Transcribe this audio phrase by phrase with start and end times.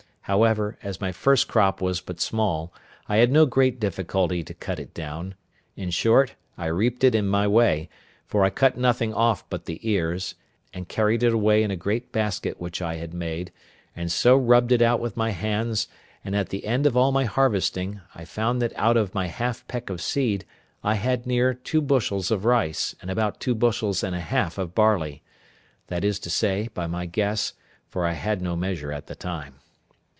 [0.25, 2.71] However, as my first crop was but small,
[3.09, 5.33] I had no great difficulty to cut it down;
[5.75, 7.89] in short, I reaped it in my way,
[8.27, 10.35] for I cut nothing off but the ears,
[10.73, 13.51] and carried it away in a great basket which I had made,
[13.93, 15.89] and so rubbed it out with my hands;
[16.23, 19.67] and at the end of all my harvesting, I found that out of my half
[19.67, 20.45] peck of seed
[20.81, 24.73] I had near two bushels of rice, and about two bushels and a half of
[24.75, 25.23] barley;
[25.87, 27.51] that is to say, by my guess,
[27.89, 29.55] for I had no measure at that time.